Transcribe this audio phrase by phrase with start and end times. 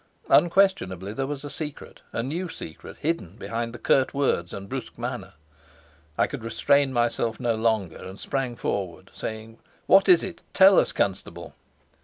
[0.31, 4.97] Unquestionably there was a secret, a new secret, hidden behind the curt words and brusque
[4.97, 5.33] manner.
[6.17, 10.41] I could restrain myself no longer, and sprang forward, saying: "What is it?
[10.55, 11.53] Tell us, Constable!"